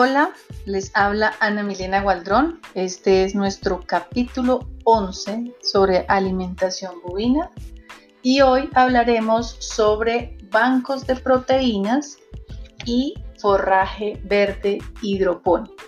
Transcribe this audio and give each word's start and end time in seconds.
Hola, 0.00 0.32
les 0.64 0.92
habla 0.94 1.34
Ana 1.40 1.64
Milena 1.64 2.00
Gualdrón. 2.02 2.60
Este 2.76 3.24
es 3.24 3.34
nuestro 3.34 3.82
capítulo 3.84 4.60
11 4.84 5.56
sobre 5.60 6.04
alimentación 6.06 7.02
bovina 7.02 7.50
y 8.22 8.40
hoy 8.40 8.70
hablaremos 8.74 9.56
sobre 9.58 10.38
bancos 10.52 11.04
de 11.04 11.16
proteínas 11.16 12.16
y 12.84 13.14
forraje 13.40 14.20
verde 14.22 14.78
hidropónico. 15.02 15.82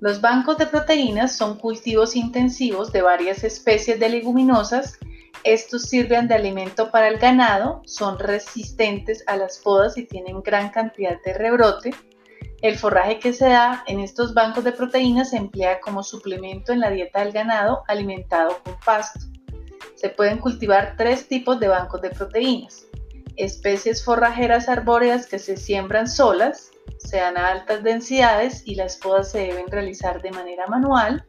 Los 0.00 0.22
bancos 0.22 0.56
de 0.56 0.64
proteínas 0.64 1.36
son 1.36 1.58
cultivos 1.58 2.16
intensivos 2.16 2.92
de 2.92 3.02
varias 3.02 3.44
especies 3.44 4.00
de 4.00 4.08
leguminosas. 4.08 4.98
Estos 5.44 5.82
sirven 5.82 6.28
de 6.28 6.34
alimento 6.36 6.90
para 6.90 7.08
el 7.08 7.18
ganado, 7.18 7.82
son 7.84 8.18
resistentes 8.18 9.22
a 9.26 9.36
las 9.36 9.58
podas 9.58 9.98
y 9.98 10.06
tienen 10.06 10.40
gran 10.40 10.70
cantidad 10.70 11.20
de 11.22 11.34
rebrote 11.34 11.90
el 12.66 12.76
forraje 12.76 13.18
que 13.18 13.32
se 13.32 13.48
da 13.48 13.84
en 13.86 14.00
estos 14.00 14.34
bancos 14.34 14.64
de 14.64 14.72
proteínas 14.72 15.30
se 15.30 15.36
emplea 15.36 15.80
como 15.80 16.02
suplemento 16.02 16.72
en 16.72 16.80
la 16.80 16.90
dieta 16.90 17.20
del 17.20 17.32
ganado 17.32 17.84
alimentado 17.86 18.58
con 18.64 18.74
pasto. 18.84 19.20
Se 19.94 20.08
pueden 20.08 20.38
cultivar 20.38 20.94
tres 20.96 21.28
tipos 21.28 21.60
de 21.60 21.68
bancos 21.68 22.02
de 22.02 22.10
proteínas. 22.10 22.86
Especies 23.36 24.04
forrajeras 24.04 24.68
arbóreas 24.68 25.26
que 25.26 25.38
se 25.38 25.56
siembran 25.56 26.08
solas, 26.08 26.70
sean 26.98 27.36
a 27.36 27.48
altas 27.48 27.82
densidades 27.82 28.62
y 28.66 28.74
las 28.74 28.96
podas 28.96 29.30
se 29.30 29.38
deben 29.38 29.68
realizar 29.68 30.20
de 30.22 30.32
manera 30.32 30.66
manual. 30.66 31.24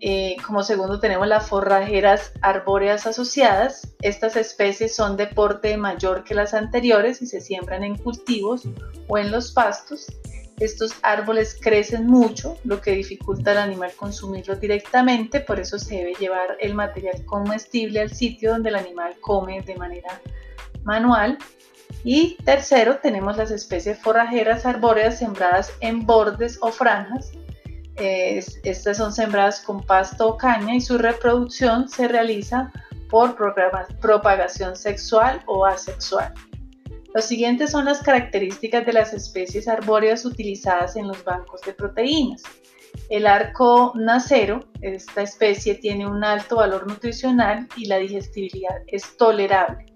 Eh, 0.00 0.36
como 0.46 0.62
segundo 0.62 1.00
tenemos 1.00 1.26
las 1.26 1.48
forrajeras 1.48 2.32
arbóreas 2.40 3.06
asociadas. 3.06 3.94
Estas 4.00 4.36
especies 4.36 4.94
son 4.94 5.16
de 5.16 5.26
porte 5.26 5.76
mayor 5.76 6.24
que 6.24 6.34
las 6.34 6.54
anteriores 6.54 7.20
y 7.20 7.26
se 7.26 7.40
siembran 7.40 7.82
en 7.82 7.96
cultivos 7.96 8.68
o 9.08 9.18
en 9.18 9.30
los 9.30 9.52
pastos. 9.52 10.06
Estos 10.60 10.92
árboles 11.02 11.56
crecen 11.60 12.06
mucho, 12.06 12.58
lo 12.64 12.80
que 12.80 12.92
dificulta 12.92 13.52
al 13.52 13.58
animal 13.58 13.92
consumirlos 13.96 14.60
directamente, 14.60 15.38
por 15.40 15.60
eso 15.60 15.78
se 15.78 15.96
debe 15.96 16.14
llevar 16.14 16.56
el 16.60 16.74
material 16.74 17.24
comestible 17.24 18.00
al 18.00 18.10
sitio 18.10 18.52
donde 18.52 18.70
el 18.70 18.74
animal 18.74 19.16
come 19.20 19.62
de 19.62 19.76
manera 19.76 20.20
manual. 20.82 21.38
Y 22.02 22.36
tercero, 22.44 22.98
tenemos 22.98 23.36
las 23.36 23.50
especies 23.50 23.98
forrajeras 23.98 24.66
arbóreas 24.66 25.18
sembradas 25.18 25.72
en 25.80 26.06
bordes 26.06 26.58
o 26.60 26.70
franjas 26.70 27.32
estas 27.98 28.96
son 28.96 29.12
sembradas 29.12 29.60
con 29.60 29.84
pasto 29.84 30.28
o 30.28 30.36
caña 30.36 30.74
y 30.74 30.80
su 30.80 30.98
reproducción 30.98 31.88
se 31.88 32.08
realiza 32.08 32.72
por 33.08 33.36
propagación 34.00 34.76
sexual 34.76 35.42
o 35.46 35.64
asexual. 35.64 36.32
Los 37.14 37.24
siguientes 37.24 37.70
son 37.70 37.86
las 37.86 38.02
características 38.02 38.84
de 38.84 38.92
las 38.92 39.14
especies 39.14 39.66
arbóreas 39.66 40.24
utilizadas 40.24 40.94
en 40.96 41.08
los 41.08 41.24
bancos 41.24 41.62
de 41.62 41.72
proteínas. 41.72 42.42
El 43.08 43.26
arco 43.26 43.92
nacero, 43.96 44.60
esta 44.82 45.22
especie 45.22 45.74
tiene 45.74 46.06
un 46.06 46.22
alto 46.22 46.56
valor 46.56 46.86
nutricional 46.86 47.66
y 47.76 47.86
la 47.86 47.98
digestibilidad 47.98 48.82
es 48.86 49.16
tolerable. 49.16 49.86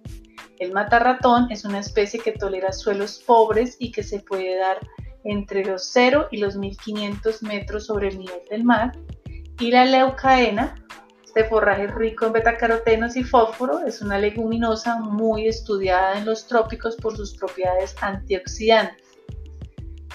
El 0.59 0.73
matarratón 0.73 1.51
es 1.51 1.65
una 1.65 1.81
especie 1.81 2.21
que 2.21 2.33
tolera 2.33 2.73
suelos 2.73 3.23
pobres 3.27 3.77
y 3.79 3.93
que 3.93 4.03
se 4.03 4.21
puede 4.21 4.57
dar 4.57 4.79
entre 5.25 5.65
los 5.65 5.85
0 5.93 6.29
y 6.31 6.39
los 6.39 6.57
1500 6.57 7.43
metros 7.43 7.87
sobre 7.87 8.09
el 8.09 8.19
nivel 8.19 8.41
del 8.51 8.65
mar. 8.65 8.93
Y 9.61 9.71
la 9.71 9.85
leucaena, 9.85 10.75
este 11.25 11.45
forraje 11.45 11.87
rico 11.87 12.27
en 12.27 12.33
betacarotenos 12.33 13.17
y 13.17 13.25
fósforo, 13.25 13.81
es 13.87 14.03
una 14.03 14.19
leguminosa 14.19 14.99
muy 14.99 15.47
estudiada 15.47 16.19
en 16.19 16.27
los 16.27 16.47
trópicos 16.47 16.97
por 16.97 17.17
sus 17.17 17.37
propiedades 17.37 17.95
antioxidantes. 18.01 19.03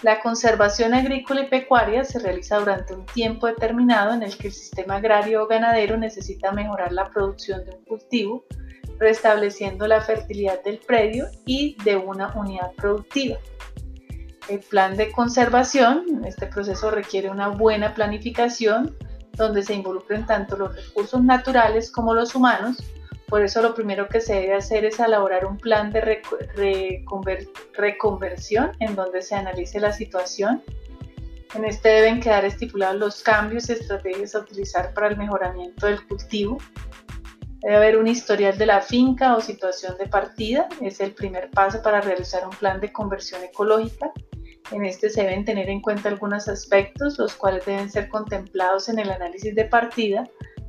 La 0.03 0.19
conservación 0.19 0.93
agrícola 0.93 1.41
y 1.41 1.47
pecuaria 1.47 2.03
se 2.03 2.19
realiza 2.19 2.59
durante 2.59 2.93
un 2.93 3.05
tiempo 3.07 3.47
determinado 3.47 4.13
en 4.13 4.21
el 4.21 4.37
que 4.37 4.47
el 4.47 4.53
sistema 4.53 4.97
agrario 4.97 5.43
o 5.43 5.47
ganadero 5.47 5.97
necesita 5.97 6.51
mejorar 6.51 6.91
la 6.91 7.05
producción 7.05 7.65
de 7.65 7.71
un 7.71 7.83
cultivo, 7.83 8.45
restableciendo 8.99 9.87
la 9.87 10.01
fertilidad 10.01 10.63
del 10.63 10.77
predio 10.77 11.25
y 11.47 11.75
de 11.83 11.95
una 11.95 12.31
unidad 12.35 12.73
productiva. 12.73 13.37
El 14.49 14.59
plan 14.61 14.95
de 14.95 15.11
conservación, 15.11 16.23
este 16.25 16.47
proceso 16.47 16.89
requiere 16.89 17.29
una 17.29 17.49
buena 17.49 17.93
planificación 17.93 18.95
donde 19.33 19.61
se 19.61 19.73
involucren 19.73 20.25
tanto 20.25 20.55
los 20.57 20.73
recursos 20.75 21.21
naturales 21.21 21.91
como 21.91 22.13
los 22.13 22.33
humanos. 22.33 22.77
Por 23.27 23.43
eso 23.43 23.61
lo 23.61 23.75
primero 23.75 24.07
que 24.07 24.21
se 24.21 24.35
debe 24.35 24.55
hacer 24.55 24.85
es 24.85 24.99
elaborar 25.01 25.45
un 25.45 25.57
plan 25.57 25.91
de 25.91 26.21
reconversión 27.73 28.71
en 28.79 28.95
donde 28.95 29.21
se 29.21 29.35
analice 29.35 29.81
la 29.81 29.91
situación. 29.91 30.63
En 31.53 31.65
este 31.65 31.89
deben 31.89 32.21
quedar 32.21 32.45
estipulados 32.45 32.97
los 32.97 33.21
cambios 33.23 33.69
y 33.69 33.73
estrategias 33.73 34.33
a 34.33 34.39
utilizar 34.39 34.93
para 34.93 35.09
el 35.09 35.17
mejoramiento 35.17 35.87
del 35.87 36.05
cultivo. 36.07 36.57
Debe 37.61 37.75
haber 37.75 37.97
un 37.97 38.07
historial 38.07 38.57
de 38.57 38.65
la 38.65 38.81
finca 38.81 39.35
o 39.35 39.41
situación 39.41 39.97
de 39.97 40.07
partida. 40.07 40.69
Es 40.79 41.01
el 41.01 41.13
primer 41.13 41.49
paso 41.49 41.81
para 41.81 41.99
realizar 41.99 42.45
un 42.45 42.55
plan 42.55 42.79
de 42.79 42.93
conversión 42.93 43.43
ecológica. 43.43 44.11
En 44.71 44.85
este 44.85 45.09
se 45.09 45.23
deben 45.23 45.45
tener 45.45 45.69
en 45.69 45.81
cuenta 45.81 46.09
algunos 46.09 46.47
aspectos, 46.47 47.17
los 47.17 47.33
cuales 47.35 47.65
deben 47.65 47.89
ser 47.89 48.09
contemplados 48.09 48.89
en 48.89 48.99
el 48.99 49.09
análisis 49.09 49.55
de 49.55 49.65
partida, 49.65 50.23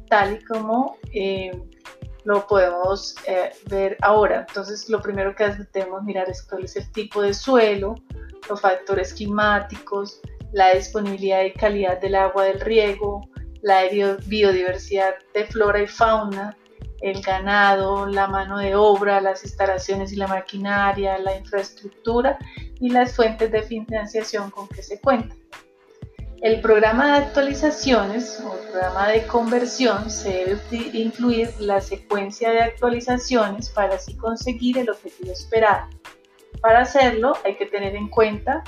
tal 0.09 0.35
y 0.35 0.45
como 0.45 0.97
eh, 1.13 1.51
lo 2.25 2.47
podemos 2.47 3.17
eh, 3.27 3.51
ver 3.69 3.97
ahora. 4.03 4.45
Entonces, 4.47 4.89
lo 4.89 5.01
primero 5.01 5.35
que 5.35 5.51
debemos 5.73 6.03
mirar 6.05 6.29
es 6.29 6.43
cuál 6.43 6.65
es 6.65 6.77
el 6.77 6.91
tipo 6.93 7.23
de 7.23 7.35
suelo, 7.35 7.97
los 8.49 8.61
factores 8.61 9.15
climáticos, 9.15 10.21
la 10.53 10.75
disponibilidad 10.75 11.43
y 11.43 11.53
calidad 11.53 12.01
del 12.01 12.15
agua 12.15 12.45
del 12.45 12.61
riego, 12.61 13.29
la 13.63 13.83
biodiversidad 14.27 15.15
de 15.35 15.45
flora 15.47 15.83
y 15.83 15.87
fauna, 15.87 16.57
el 17.01 17.21
ganado, 17.23 18.07
la 18.07 18.27
mano 18.27 18.59
de 18.59 18.75
obra, 18.75 19.21
las 19.21 19.45
instalaciones 19.45 20.13
y 20.13 20.17
la 20.17 20.27
maquinaria, 20.27 21.19
la 21.19 21.37
infraestructura 21.37 22.39
y 22.81 22.91
las 22.91 23.15
fuentes 23.15 23.51
de 23.51 23.63
financiación 23.63 24.51
con 24.51 24.69
que 24.69 24.83
se 24.83 25.01
cuenta. 25.01 25.35
El 26.41 26.61
programa 26.61 27.07
de 27.07 27.27
actualizaciones 27.27 28.41
o 28.47 28.57
programa 28.71 29.09
de 29.09 29.27
conversión 29.27 30.09
se 30.09 30.31
debe 30.71 30.97
incluir 30.97 31.53
la 31.59 31.81
secuencia 31.81 32.51
de 32.51 32.61
actualizaciones 32.61 33.71
para 33.71 33.97
así 33.97 34.17
conseguir 34.17 34.79
el 34.79 34.89
objetivo 34.89 35.33
esperado. 35.33 35.89
Para 36.61 36.81
hacerlo 36.81 37.33
hay 37.45 37.57
que 37.57 37.67
tener 37.67 37.97
en 37.97 38.09
cuenta 38.09 38.63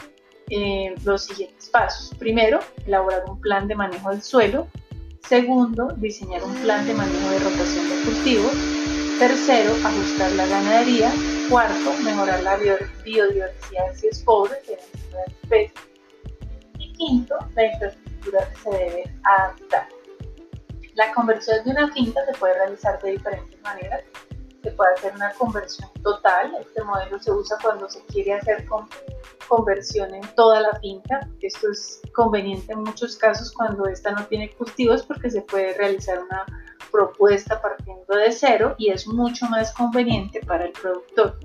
eh, 0.49 0.97
los 1.05 1.27
siguientes 1.27 1.69
pasos. 1.69 2.13
Primero, 2.19 2.59
elaborar 2.85 3.23
un 3.29 3.41
plan 3.41 3.69
de 3.69 3.77
manejo 3.77 4.11
del 4.11 4.23
suelo. 4.23 4.67
Segundo, 5.29 5.89
diseñar 5.97 6.43
un 6.43 6.55
plan 6.57 6.85
de 6.89 6.95
manejo 6.95 7.31
de 7.31 7.39
rotación 7.39 7.89
de 7.89 7.95
cultivos. 8.05 8.53
Tercero, 9.21 9.73
ajustar 9.85 10.33
la 10.33 10.47
ganadería. 10.47 11.13
Cuarto, 11.51 11.93
mejorar 12.03 12.43
la 12.43 12.57
biodiversidad 13.05 13.95
si 13.95 14.07
es 14.07 14.23
pobre, 14.23 14.55
especies. 14.65 15.73
Y 16.79 16.91
quinto, 16.95 17.37
la 17.55 17.67
infraestructura 17.67 18.49
que 18.49 18.57
se 18.57 18.71
debe 18.71 19.15
adaptar. 19.25 19.89
La 20.95 21.13
conversión 21.13 21.63
de 21.67 21.71
una 21.71 21.93
finca 21.93 22.25
se 22.25 22.39
puede 22.39 22.55
realizar 22.55 22.99
de 23.03 23.11
diferentes 23.11 23.61
maneras. 23.61 24.05
Se 24.63 24.71
puede 24.71 24.95
hacer 24.95 25.15
una 25.15 25.35
conversión 25.35 25.91
total. 26.03 26.57
Este 26.59 26.83
modelo 26.83 27.19
se 27.19 27.31
usa 27.31 27.59
cuando 27.63 27.91
se 27.91 28.03
quiere 28.07 28.33
hacer 28.33 28.67
conversión 29.49 30.15
en 30.15 30.23
toda 30.35 30.61
la 30.61 30.81
finca. 30.81 31.29
Esto 31.43 31.71
es 31.71 32.01
conveniente 32.15 32.73
en 32.73 32.85
muchos 32.85 33.19
casos 33.19 33.53
cuando 33.53 33.87
esta 33.87 34.13
no 34.13 34.25
tiene 34.29 34.51
cultivos 34.53 35.03
porque 35.03 35.31
se 35.31 35.43
puede 35.43 35.75
realizar 35.75 36.21
una 36.21 36.47
propuesta 36.91 37.61
partiendo 37.61 38.15
de 38.15 38.33
cero 38.33 38.75
y 38.79 38.91
es 38.91 39.07
mucho 39.07 39.47
más 39.47 39.73
conveniente 39.73 40.41
para 40.41 40.67
el 40.67 40.73
productor. 40.73 41.39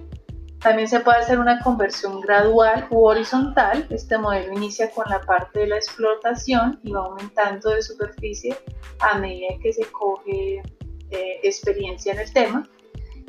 También 0.60 0.88
se 0.88 1.00
puede 1.00 1.20
hacer 1.20 1.38
una 1.38 1.60
conversión 1.60 2.22
gradual 2.22 2.88
u 2.90 3.06
horizontal. 3.06 3.86
Este 3.92 4.18
modelo 4.18 4.54
inicia 4.54 4.90
con 4.90 5.08
la 5.10 5.22
parte 5.22 5.60
de 5.60 5.68
la 5.68 5.76
explotación 5.76 6.80
y 6.82 6.92
va 6.92 7.06
aumentando 7.06 7.70
de 7.70 7.84
superficie 7.84 8.58
a 9.00 9.20
medida 9.20 9.50
que 9.62 9.74
se 9.74 9.86
coge 9.92 10.64
eh, 11.12 11.40
experiencia 11.44 12.14
en 12.14 12.20
el 12.20 12.34
tema. 12.34 12.68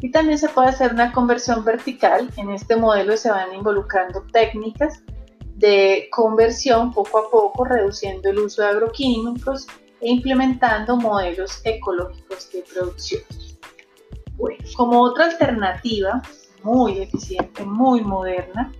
Y 0.00 0.10
también 0.10 0.38
se 0.38 0.48
puede 0.48 0.68
hacer 0.68 0.92
una 0.94 1.12
conversión 1.12 1.62
vertical. 1.62 2.30
En 2.38 2.50
este 2.52 2.74
modelo 2.74 3.16
se 3.18 3.30
van 3.30 3.54
involucrando 3.54 4.22
técnicas 4.32 5.02
de 5.56 6.08
conversión 6.10 6.92
poco 6.92 7.18
a 7.18 7.30
poco, 7.30 7.64
reduciendo 7.64 8.30
el 8.30 8.38
uso 8.38 8.62
de 8.62 8.68
agroquímicos 8.68 9.66
e 10.00 10.10
implementando 10.10 10.96
modelos 10.96 11.60
ecológicos 11.64 12.50
de 12.52 12.62
producción. 12.62 13.22
Bueno, 14.36 14.58
como 14.76 15.00
otra 15.00 15.26
alternativa 15.26 16.22
muy 16.62 16.98
eficiente, 16.98 17.64
muy 17.64 18.02
moderna, 18.02 18.72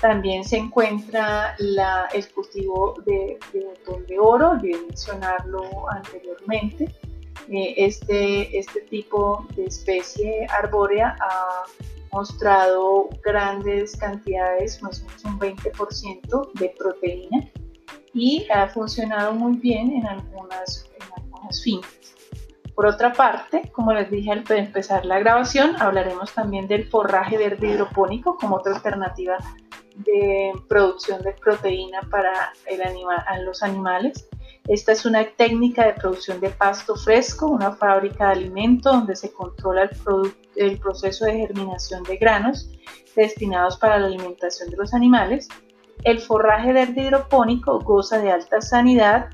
también 0.00 0.44
se 0.44 0.56
encuentra 0.58 1.56
el 1.58 2.32
cultivo 2.32 2.94
de, 3.04 3.38
botón 3.52 4.06
de 4.06 4.18
oro, 4.18 4.50
olvidé 4.50 4.78
mencionarlo 4.82 5.90
anteriormente. 5.90 6.94
Eh, 7.48 7.74
este, 7.76 8.58
este 8.58 8.80
tipo 8.82 9.46
de 9.54 9.66
especie 9.66 10.46
arbórea 10.50 11.16
ha 11.20 11.62
mostrado 12.12 13.08
grandes 13.22 13.96
cantidades, 13.96 14.82
más 14.82 15.02
o 15.02 15.06
menos 15.06 15.24
un 15.24 15.38
20% 15.38 16.52
de 16.54 16.74
proteína 16.78 17.50
y 18.16 18.46
ha 18.50 18.66
funcionado 18.68 19.34
muy 19.34 19.58
bien 19.58 19.92
en 19.92 20.06
algunas, 20.06 20.88
fincas. 21.62 22.14
Por 22.74 22.86
otra 22.86 23.12
parte, 23.12 23.70
como 23.72 23.92
les 23.92 24.10
dije 24.10 24.32
al 24.32 24.44
empezar 24.48 25.04
la 25.04 25.18
grabación, 25.18 25.76
hablaremos 25.80 26.32
también 26.32 26.66
del 26.66 26.88
forraje 26.88 27.38
verde 27.38 27.68
hidropónico 27.68 28.36
como 28.36 28.56
otra 28.56 28.74
alternativa 28.74 29.36
de 29.96 30.52
producción 30.66 31.22
de 31.22 31.32
proteína 31.32 32.00
para 32.10 32.52
el 32.66 32.82
los 33.44 33.62
animales. 33.62 34.28
Esta 34.66 34.92
es 34.92 35.04
una 35.04 35.24
técnica 35.24 35.86
de 35.86 35.92
producción 35.92 36.40
de 36.40 36.48
pasto 36.48 36.96
fresco, 36.96 37.46
una 37.46 37.72
fábrica 37.72 38.26
de 38.26 38.32
alimento 38.32 38.90
donde 38.90 39.14
se 39.14 39.32
controla 39.32 39.88
el 40.56 40.78
proceso 40.78 41.26
de 41.26 41.38
germinación 41.38 42.02
de 42.02 42.16
granos 42.16 42.70
destinados 43.14 43.76
para 43.76 43.98
la 43.98 44.06
alimentación 44.06 44.70
de 44.70 44.76
los 44.76 44.92
animales. 44.92 45.48
El 46.04 46.20
forraje 46.20 46.72
verde 46.72 47.02
hidropónico 47.02 47.80
goza 47.80 48.18
de 48.18 48.30
alta 48.30 48.60
sanidad, 48.60 49.30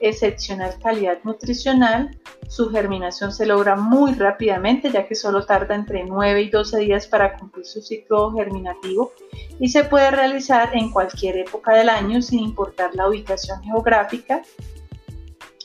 excepcional 0.00 0.74
calidad 0.82 1.18
nutricional, 1.24 2.18
su 2.48 2.70
germinación 2.70 3.32
se 3.32 3.46
logra 3.46 3.76
muy 3.76 4.12
rápidamente 4.14 4.90
ya 4.90 5.06
que 5.06 5.14
solo 5.14 5.46
tarda 5.46 5.74
entre 5.74 6.04
9 6.04 6.42
y 6.42 6.50
12 6.50 6.78
días 6.78 7.06
para 7.06 7.36
cumplir 7.36 7.66
su 7.66 7.80
ciclo 7.80 8.32
germinativo 8.32 9.12
y 9.58 9.68
se 9.68 9.84
puede 9.84 10.10
realizar 10.10 10.70
en 10.74 10.90
cualquier 10.90 11.38
época 11.38 11.74
del 11.74 11.88
año 11.88 12.20
sin 12.22 12.40
importar 12.40 12.94
la 12.94 13.08
ubicación 13.08 13.62
geográfica 13.62 14.42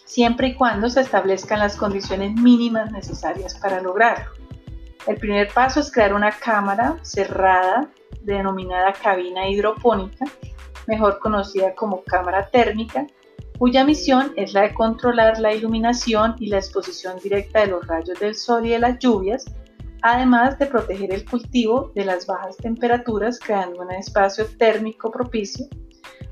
siempre 0.06 0.48
y 0.48 0.56
cuando 0.56 0.90
se 0.90 1.02
establezcan 1.02 1.60
las 1.60 1.76
condiciones 1.76 2.34
mínimas 2.34 2.92
necesarias 2.92 3.56
para 3.56 3.80
lograrlo. 3.82 4.32
El 5.06 5.18
primer 5.18 5.50
paso 5.54 5.80
es 5.80 5.92
crear 5.92 6.14
una 6.14 6.32
cámara 6.32 6.98
cerrada 7.04 7.90
denominada 8.22 8.94
cabina 8.94 9.48
hidropónica, 9.48 10.26
mejor 10.88 11.20
conocida 11.20 11.76
como 11.76 12.04
cámara 12.04 12.50
térmica, 12.50 13.08
cuya 13.58 13.84
misión 13.84 14.34
es 14.38 14.54
la 14.54 14.62
de 14.62 14.74
controlar 14.74 15.40
la 15.40 15.54
iluminación 15.54 16.36
y 16.40 16.48
la 16.48 16.58
exposición 16.58 17.18
directa 17.22 17.62
de 17.62 17.68
los 17.68 17.86
rayos 17.86 18.20
del 18.20 18.36
sol 18.36 18.66
y 18.66 18.70
de 18.70 18.80
las 18.80 19.00
lluvias, 19.00 19.46
además 20.02 20.58
de 20.58 20.66
proteger 20.66 21.14
el 21.14 21.26
cultivo 21.26 21.92
de 21.94 22.06
las 22.06 22.26
bajas 22.26 22.56
temperaturas 22.58 23.38
creando 23.40 23.82
un 23.82 23.92
espacio 23.92 24.46
térmico 24.58 25.12
propicio. 25.12 25.68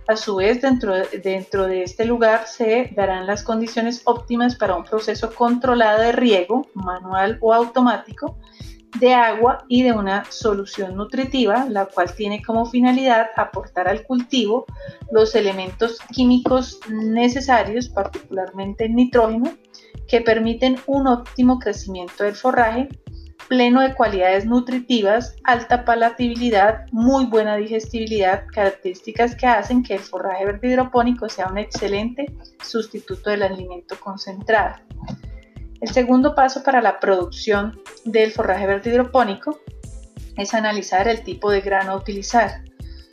A 0.07 0.15
su 0.15 0.37
vez, 0.37 0.61
dentro, 0.61 0.93
dentro 1.21 1.67
de 1.67 1.83
este 1.83 2.05
lugar 2.05 2.47
se 2.47 2.93
darán 2.95 3.27
las 3.27 3.43
condiciones 3.43 4.01
óptimas 4.05 4.55
para 4.55 4.75
un 4.75 4.85
proceso 4.85 5.35
controlado 5.35 6.01
de 6.01 6.13
riego, 6.13 6.65
manual 6.73 7.37
o 7.41 7.53
automático, 7.53 8.37
de 8.99 9.13
agua 9.13 9.65
y 9.67 9.83
de 9.83 9.93
una 9.93 10.25
solución 10.29 10.95
nutritiva, 10.95 11.65
la 11.69 11.85
cual 11.85 12.13
tiene 12.15 12.41
como 12.41 12.65
finalidad 12.65 13.29
aportar 13.35 13.87
al 13.87 14.03
cultivo 14.03 14.65
los 15.11 15.35
elementos 15.35 15.99
químicos 16.13 16.79
necesarios, 16.89 17.89
particularmente 17.89 18.85
el 18.85 18.95
nitrógeno, 18.95 19.51
que 20.07 20.21
permiten 20.21 20.77
un 20.85 21.07
óptimo 21.07 21.59
crecimiento 21.59 22.23
del 22.23 22.35
forraje 22.35 22.89
pleno 23.47 23.81
de 23.81 23.93
cualidades 23.93 24.45
nutritivas, 24.45 25.35
alta 25.43 25.85
palatabilidad, 25.85 26.85
muy 26.91 27.25
buena 27.25 27.55
digestibilidad, 27.55 28.43
características 28.51 29.35
que 29.35 29.47
hacen 29.47 29.83
que 29.83 29.95
el 29.95 29.99
forraje 29.99 30.45
verde 30.45 30.69
hidropónico 30.69 31.29
sea 31.29 31.47
un 31.47 31.57
excelente 31.57 32.25
sustituto 32.61 33.29
del 33.29 33.43
alimento 33.43 33.95
concentrado. 33.99 34.75
El 35.79 35.89
segundo 35.89 36.33
paso 36.33 36.63
para 36.63 36.81
la 36.81 36.99
producción 36.99 37.79
del 38.03 38.31
forraje 38.31 38.65
verde 38.65 38.89
hidropónico 38.89 39.59
es 40.35 40.53
analizar 40.53 41.07
el 41.07 41.23
tipo 41.23 41.51
de 41.51 41.61
grano 41.61 41.91
a 41.91 41.97
utilizar, 41.97 42.63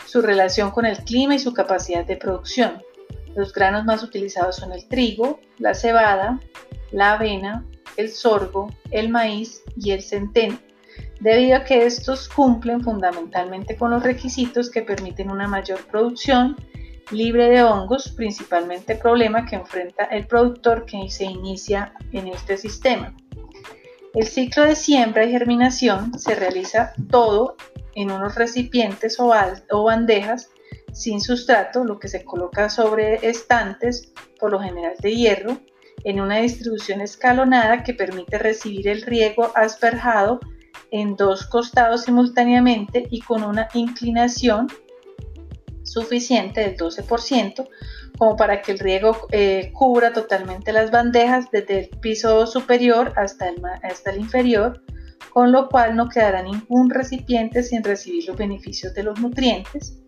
su 0.07 0.23
relación 0.23 0.71
con 0.71 0.87
el 0.87 0.99
clima 0.99 1.35
y 1.35 1.39
su 1.39 1.53
capacidad 1.53 2.05
de 2.07 2.17
producción. 2.17 2.83
Los 3.35 3.53
granos 3.53 3.85
más 3.85 4.03
utilizados 4.03 4.57
son 4.57 4.73
el 4.73 4.87
trigo, 4.89 5.41
la 5.59 5.75
cebada, 5.75 6.41
la 6.91 7.13
avena, 7.13 7.65
el 7.97 8.11
sorgo, 8.11 8.69
el 8.91 9.09
maíz 9.09 9.63
y 9.77 9.91
el 9.91 10.03
centeno, 10.03 10.59
debido 11.21 11.57
a 11.57 11.65
que 11.65 11.85
estos 11.85 12.29
cumplen 12.29 12.83
fundamentalmente 12.83 13.77
con 13.77 13.91
los 13.91 14.03
requisitos 14.03 14.71
que 14.71 14.83
permiten 14.83 15.31
una 15.31 15.49
mayor 15.49 15.85
producción 15.87 16.57
libre 17.11 17.49
de 17.49 17.63
hongos, 17.63 18.11
principalmente 18.11 18.97
problema 18.97 19.45
que 19.47 19.57
enfrenta 19.57 20.05
el 20.05 20.27
productor 20.27 20.87
que 20.87 21.09
se 21.11 21.25
inicia 21.25 21.95
en 22.13 22.29
este 22.29 22.57
sistema. 22.57 23.15
El 24.15 24.27
ciclo 24.27 24.65
de 24.65 24.77
siembra 24.77 25.25
y 25.25 25.33
germinación 25.33 26.17
se 26.19 26.35
realiza 26.35 26.93
todo 27.11 27.57
en 27.95 28.11
unos 28.11 28.35
recipientes 28.37 29.19
o, 29.19 29.85
bandejas 29.85 30.51
sin 30.93 31.21
sustrato, 31.21 31.85
lo 31.85 31.99
que 31.99 32.09
se 32.09 32.25
coloca 32.25 32.69
sobre 32.69 33.27
estantes, 33.29 34.13
por 34.39 34.53
lo 34.53 34.61
general 34.61 34.95
de 35.01 35.15
hierro, 35.15 35.59
en 36.05 36.21
una 36.21 36.39
distribución 36.39 37.01
escalonada 37.01 37.83
que 37.83 37.95
permite 37.95 38.39
recibir 38.39 38.87
el 38.89 39.03
riego 39.03 39.51
asperjado 39.57 40.39
en 40.91 41.17
dos 41.17 41.47
costados 41.47 42.05
simultáneamente 42.05 43.09
y 43.11 43.21
con 43.21 43.43
una 43.43 43.69
inclinación 43.75 44.69
suficiente 45.95 46.61
del 46.61 46.77
12% 46.77 47.69
como 48.19 48.37
para 48.37 48.63
que 48.63 48.73
el 48.73 48.79
riego 48.79 49.27
eh, 49.33 49.73
cubra 49.73 50.13
totalmente 50.13 50.73
las 50.73 50.91
bandejas 50.91 51.51
desde 51.51 51.81
el 51.81 51.89
piso 52.01 52.47
superior 52.47 53.13
hasta 53.17 53.49
el, 53.49 53.63
hasta 53.83 54.11
el 54.11 54.21
inferior, 54.21 54.83
con 55.31 55.51
lo 55.51 55.69
cual 55.69 55.97
no 55.97 56.09
quedará 56.09 56.43
ningún 56.43 56.91
recipiente 56.91 57.63
sin 57.63 57.83
recibir 57.83 58.29
los 58.29 58.37
beneficios 58.37 58.95
de 58.95 59.03
los 59.03 59.21
nutrientes. 59.21 59.99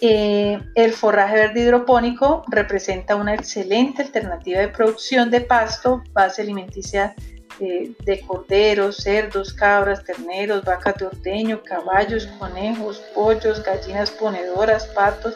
Eh, 0.00 0.58
el 0.76 0.92
forraje 0.92 1.34
verde 1.34 1.60
hidropónico 1.60 2.44
representa 2.48 3.16
una 3.16 3.34
excelente 3.34 4.02
alternativa 4.02 4.60
de 4.60 4.68
producción 4.68 5.30
de 5.30 5.40
pasto, 5.40 6.02
base 6.12 6.42
alimenticia 6.42 7.14
de 7.58 8.24
corderos, 8.26 8.96
cerdos, 8.98 9.52
cabras, 9.52 10.04
terneros, 10.04 10.64
vacas 10.64 10.96
de 10.96 11.06
ordeño, 11.06 11.62
caballos, 11.62 12.26
conejos, 12.38 12.98
pollos, 13.14 13.62
gallinas 13.62 14.10
ponedoras, 14.10 14.86
patos, 14.88 15.34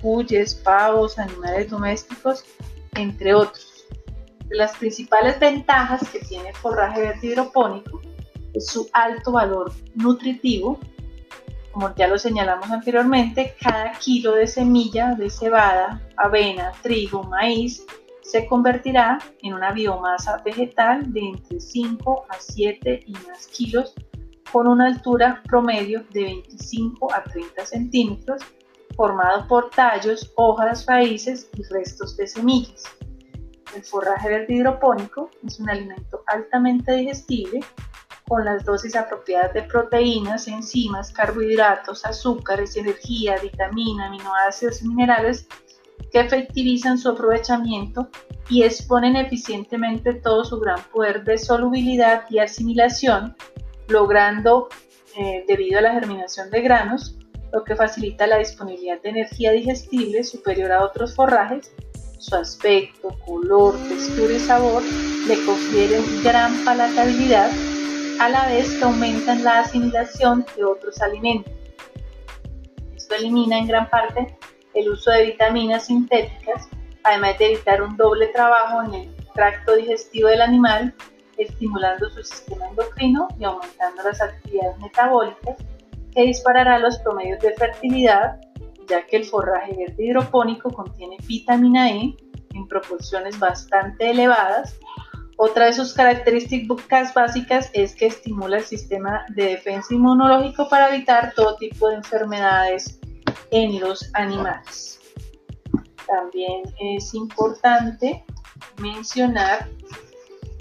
cuyes, 0.00 0.54
pavos, 0.54 1.18
animales 1.18 1.68
domésticos, 1.70 2.44
entre 2.94 3.34
otros. 3.34 3.84
Las 4.48 4.76
principales 4.76 5.38
ventajas 5.38 6.08
que 6.08 6.20
tiene 6.20 6.50
el 6.50 6.56
forraje 6.56 7.02
verde 7.02 7.26
hidropónico 7.26 8.00
es 8.54 8.66
su 8.66 8.88
alto 8.92 9.32
valor 9.32 9.72
nutritivo, 9.94 10.78
como 11.70 11.94
ya 11.94 12.08
lo 12.08 12.18
señalamos 12.18 12.70
anteriormente, 12.70 13.54
cada 13.60 13.92
kilo 13.92 14.34
de 14.34 14.46
semilla 14.46 15.14
de 15.14 15.28
cebada, 15.28 16.02
avena, 16.16 16.72
trigo, 16.82 17.22
maíz 17.24 17.84
se 18.28 18.46
convertirá 18.46 19.18
en 19.42 19.54
una 19.54 19.72
biomasa 19.72 20.42
vegetal 20.44 21.12
de 21.14 21.20
entre 21.20 21.60
5 21.60 22.26
a 22.28 22.36
7 22.38 23.04
y 23.06 23.12
más 23.26 23.46
kilos 23.46 23.94
con 24.52 24.66
una 24.66 24.86
altura 24.86 25.42
promedio 25.46 26.04
de 26.10 26.24
25 26.24 27.14
a 27.14 27.24
30 27.24 27.64
centímetros, 27.64 28.42
formado 28.96 29.48
por 29.48 29.70
tallos, 29.70 30.30
hojas, 30.36 30.84
raíces 30.86 31.48
y 31.56 31.62
restos 31.72 32.18
de 32.18 32.26
semillas. 32.26 32.84
El 33.74 33.82
forraje 33.82 34.28
verde 34.28 34.54
hidropónico 34.54 35.30
es 35.46 35.58
un 35.58 35.70
alimento 35.70 36.22
altamente 36.26 36.92
digestible 36.92 37.60
con 38.26 38.44
las 38.44 38.62
dosis 38.62 38.94
apropiadas 38.94 39.54
de 39.54 39.62
proteínas, 39.62 40.48
enzimas, 40.48 41.12
carbohidratos, 41.12 42.04
azúcares, 42.04 42.76
energía, 42.76 43.36
vitamina, 43.40 44.08
aminoácidos 44.08 44.82
y 44.82 44.88
minerales 44.88 45.48
que 46.12 46.20
efectivizan 46.20 46.98
su 46.98 47.10
aprovechamiento 47.10 48.08
y 48.48 48.62
exponen 48.62 49.16
eficientemente 49.16 50.14
todo 50.14 50.44
su 50.44 50.58
gran 50.58 50.82
poder 50.92 51.24
de 51.24 51.38
solubilidad 51.38 52.24
y 52.30 52.38
asimilación, 52.38 53.36
logrando, 53.88 54.68
eh, 55.16 55.44
debido 55.46 55.78
a 55.78 55.82
la 55.82 55.92
germinación 55.92 56.50
de 56.50 56.62
granos, 56.62 57.16
lo 57.52 57.64
que 57.64 57.76
facilita 57.76 58.26
la 58.26 58.38
disponibilidad 58.38 59.00
de 59.02 59.10
energía 59.10 59.52
digestible 59.52 60.24
superior 60.24 60.72
a 60.72 60.84
otros 60.84 61.14
forrajes, 61.14 61.72
su 62.18 62.34
aspecto, 62.34 63.16
color, 63.24 63.74
textura 63.88 64.34
y 64.34 64.38
sabor 64.38 64.82
le 65.26 65.44
confieren 65.44 66.02
gran 66.22 66.52
palatabilidad 66.64 67.50
a 68.20 68.28
la 68.28 68.46
vez 68.48 68.76
que 68.76 68.84
aumentan 68.84 69.44
la 69.44 69.60
asimilación 69.60 70.44
de 70.56 70.64
otros 70.64 71.00
alimentos. 71.00 71.52
Esto 72.96 73.14
elimina 73.14 73.58
en 73.58 73.68
gran 73.68 73.88
parte 73.88 74.36
el 74.78 74.90
uso 74.90 75.10
de 75.10 75.24
vitaminas 75.24 75.86
sintéticas, 75.86 76.68
además 77.02 77.36
de 77.38 77.52
evitar 77.52 77.82
un 77.82 77.96
doble 77.96 78.28
trabajo 78.28 78.82
en 78.84 78.94
el 78.94 79.16
tracto 79.34 79.74
digestivo 79.74 80.28
del 80.28 80.40
animal, 80.40 80.94
estimulando 81.36 82.08
su 82.10 82.22
sistema 82.22 82.68
endocrino 82.68 83.28
y 83.38 83.44
aumentando 83.44 84.02
las 84.04 84.20
actividades 84.20 84.78
metabólicas, 84.78 85.56
que 86.14 86.22
disparará 86.22 86.78
los 86.78 86.98
promedios 86.98 87.40
de 87.40 87.54
fertilidad, 87.54 88.40
ya 88.88 89.04
que 89.04 89.16
el 89.16 89.24
forraje 89.24 89.74
verde 89.76 90.04
hidropónico 90.04 90.70
contiene 90.70 91.16
vitamina 91.26 91.90
E 91.90 92.16
en 92.54 92.68
proporciones 92.68 93.38
bastante 93.38 94.10
elevadas. 94.10 94.78
Otra 95.36 95.66
de 95.66 95.72
sus 95.72 95.92
características 95.92 97.14
básicas 97.14 97.70
es 97.72 97.94
que 97.94 98.06
estimula 98.06 98.58
el 98.58 98.64
sistema 98.64 99.24
de 99.28 99.44
defensa 99.44 99.94
inmunológico 99.94 100.68
para 100.68 100.94
evitar 100.94 101.32
todo 101.34 101.56
tipo 101.56 101.88
de 101.88 101.96
enfermedades 101.96 102.97
en 103.50 103.80
los 103.80 104.10
animales. 104.14 105.00
También 106.06 106.62
es 106.80 107.14
importante 107.14 108.24
mencionar 108.80 109.68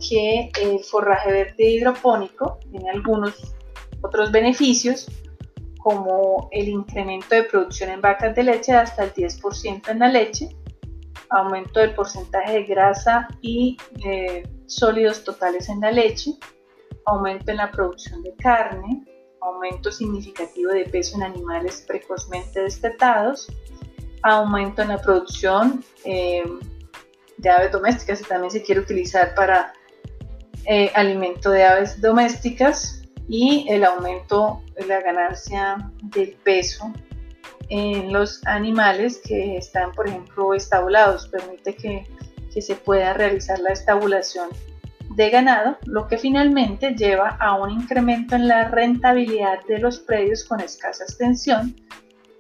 que 0.09 0.51
el 0.61 0.79
forraje 0.83 1.31
verde 1.31 1.69
hidropónico 1.71 2.59
tiene 2.69 2.89
algunos 2.89 3.55
otros 4.01 4.31
beneficios 4.31 5.07
como 5.79 6.49
el 6.51 6.67
incremento 6.67 7.33
de 7.33 7.43
producción 7.43 7.89
en 7.89 8.01
vacas 8.01 8.35
de 8.35 8.43
leche 8.43 8.73
hasta 8.73 9.05
el 9.05 9.13
10% 9.13 9.89
en 9.89 9.99
la 9.99 10.09
leche, 10.09 10.49
aumento 11.29 11.79
del 11.79 11.93
porcentaje 11.95 12.53
de 12.53 12.63
grasa 12.63 13.27
y 13.41 13.77
eh, 14.05 14.43
sólidos 14.65 15.23
totales 15.23 15.69
en 15.69 15.79
la 15.79 15.91
leche, 15.91 16.31
aumento 17.05 17.51
en 17.51 17.57
la 17.57 17.71
producción 17.71 18.21
de 18.21 18.35
carne, 18.35 19.05
aumento 19.47 19.91
significativo 19.91 20.71
de 20.71 20.85
peso 20.85 21.17
en 21.17 21.23
animales 21.23 21.83
precozmente 21.87 22.61
destetados, 22.61 23.47
aumento 24.23 24.81
en 24.81 24.89
la 24.89 24.97
producción 24.97 25.83
eh, 26.05 26.43
de 27.37 27.49
aves 27.49 27.71
domésticas 27.71 28.21
y 28.21 28.23
también 28.25 28.51
se 28.51 28.63
quiere 28.63 28.81
utilizar 28.81 29.35
para 29.35 29.73
eh, 30.65 30.91
alimento 30.95 31.51
de 31.51 31.63
aves 31.63 32.01
domésticas 32.01 33.03
y 33.29 33.65
el 33.69 33.83
aumento 33.83 34.61
de 34.75 34.85
la 34.85 35.01
ganancia 35.01 35.91
del 36.03 36.33
peso 36.43 36.91
en 37.69 38.13
los 38.13 38.45
animales 38.45 39.21
que 39.23 39.57
están, 39.57 39.91
por 39.91 40.07
ejemplo, 40.07 40.53
estabulados. 40.53 41.27
Permite 41.27 41.75
que, 41.75 42.03
que 42.53 42.61
se 42.61 42.75
pueda 42.75 43.13
realizar 43.13 43.59
la 43.59 43.71
estabulación 43.71 44.49
de 45.17 45.31
ganado, 45.31 45.77
lo 45.85 46.07
que 46.07 46.19
finalmente 46.19 46.93
lleva 46.93 47.29
a 47.39 47.55
un 47.59 47.71
incremento 47.71 48.35
en 48.35 48.47
la 48.47 48.69
rentabilidad 48.69 49.65
de 49.67 49.79
los 49.79 49.97
predios 49.97 50.43
con 50.43 50.59
escasa 50.59 51.05
extensión, 51.05 51.75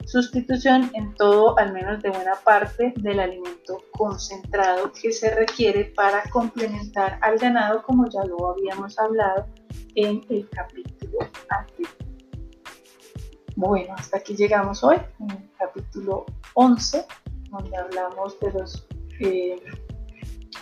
sustitución 0.05 0.91
en 0.93 1.15
todo, 1.15 1.57
al 1.57 1.73
menos 1.73 2.03
de 2.03 2.11
buena 2.11 2.35
parte, 2.35 2.93
del 2.97 3.19
alimento 3.19 3.83
concentrado 3.89 4.91
que 4.91 5.11
se 5.11 5.33
requiere 5.33 5.85
para 5.85 6.21
complementar 6.29 7.17
al 7.23 7.39
ganado, 7.39 7.81
como 7.81 8.07
ya 8.11 8.23
lo 8.25 8.51
habíamos 8.51 8.99
hablado 8.99 9.47
en 9.95 10.23
el 10.29 10.47
capítulo 10.47 11.17
anterior. 11.49 11.89
Bueno, 13.55 13.95
hasta 13.97 14.17
aquí 14.17 14.35
llegamos 14.35 14.83
hoy, 14.83 14.97
en 15.19 15.31
el 15.31 15.49
capítulo 15.57 16.27
11, 16.53 17.07
donde 17.49 17.75
hablamos 17.75 18.39
de 18.39 18.51
los 18.51 18.87
eh, 19.19 19.59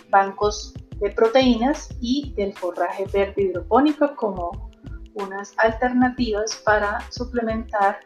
bancos 0.09 0.73
de 0.99 1.11
proteínas 1.11 1.89
y 1.99 2.33
del 2.35 2.53
forraje 2.53 3.05
verde 3.13 3.43
hidropónico 3.43 4.15
como 4.15 4.71
unas 5.15 5.53
alternativas 5.57 6.55
para 6.63 6.99
suplementar 7.11 7.99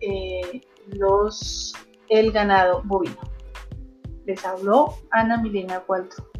eh, 0.00 0.60
los, 0.88 1.74
el 2.08 2.32
ganado 2.32 2.82
bovino. 2.84 3.20
Les 4.26 4.44
habló 4.44 4.94
Ana 5.10 5.36
Milena 5.36 5.80
Cualtro. 5.80 6.33